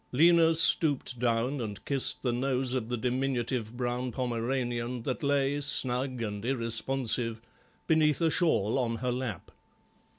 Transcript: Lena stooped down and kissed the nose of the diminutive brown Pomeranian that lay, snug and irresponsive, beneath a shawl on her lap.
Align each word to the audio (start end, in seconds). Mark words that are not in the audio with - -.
Lena 0.11 0.55
stooped 0.55 1.19
down 1.19 1.61
and 1.61 1.85
kissed 1.85 2.23
the 2.23 2.33
nose 2.33 2.73
of 2.73 2.89
the 2.89 2.97
diminutive 2.97 3.77
brown 3.77 4.11
Pomeranian 4.11 5.03
that 5.03 5.21
lay, 5.21 5.61
snug 5.61 6.19
and 6.23 6.43
irresponsive, 6.43 7.39
beneath 7.85 8.19
a 8.19 8.31
shawl 8.31 8.79
on 8.79 8.95
her 8.95 9.11
lap. 9.11 9.51